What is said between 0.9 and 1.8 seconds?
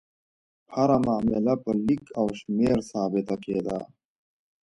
معامله په